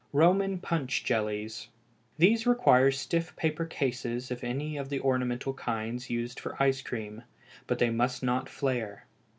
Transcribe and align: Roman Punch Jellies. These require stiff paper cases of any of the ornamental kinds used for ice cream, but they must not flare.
Roman 0.13 0.57
Punch 0.57 1.03
Jellies. 1.03 1.67
These 2.17 2.47
require 2.47 2.89
stiff 2.89 3.35
paper 3.35 3.65
cases 3.67 4.31
of 4.31 4.43
any 4.43 4.75
of 4.75 4.89
the 4.89 4.99
ornamental 4.99 5.53
kinds 5.53 6.09
used 6.09 6.39
for 6.39 6.57
ice 6.59 6.81
cream, 6.81 7.21
but 7.67 7.77
they 7.77 7.91
must 7.91 8.23
not 8.23 8.49
flare. 8.49 9.05